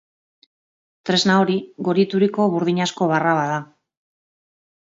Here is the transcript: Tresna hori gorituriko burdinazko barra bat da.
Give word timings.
Tresna 1.09 1.35
hori 1.41 1.57
gorituriko 1.89 2.47
burdinazko 2.57 3.11
barra 3.15 3.35
bat 3.41 3.53
da. 3.55 3.63